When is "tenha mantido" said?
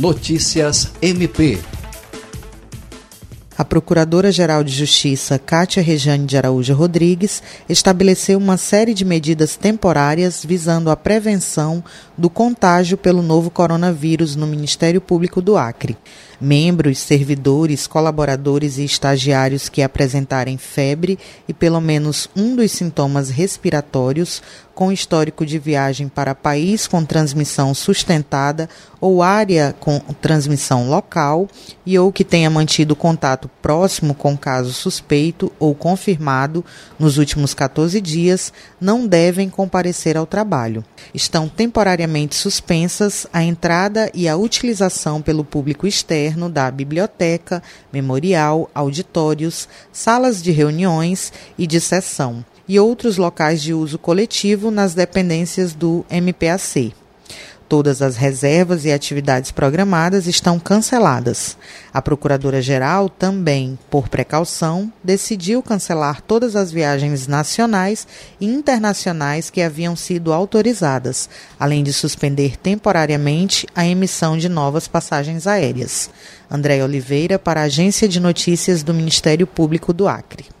32.24-32.96